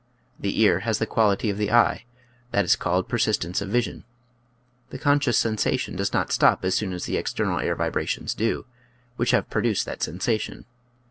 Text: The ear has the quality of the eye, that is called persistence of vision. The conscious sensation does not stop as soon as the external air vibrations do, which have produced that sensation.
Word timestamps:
The 0.39 0.59
ear 0.61 0.79
has 0.79 0.97
the 0.97 1.05
quality 1.05 1.51
of 1.51 1.59
the 1.59 1.71
eye, 1.71 2.05
that 2.49 2.65
is 2.65 2.75
called 2.75 3.07
persistence 3.07 3.61
of 3.61 3.69
vision. 3.69 4.03
The 4.89 4.97
conscious 4.97 5.37
sensation 5.37 5.95
does 5.95 6.11
not 6.11 6.31
stop 6.31 6.65
as 6.65 6.73
soon 6.73 6.91
as 6.91 7.05
the 7.05 7.17
external 7.17 7.59
air 7.59 7.75
vibrations 7.75 8.33
do, 8.33 8.65
which 9.17 9.29
have 9.29 9.51
produced 9.51 9.85
that 9.85 10.01
sensation. 10.01 10.65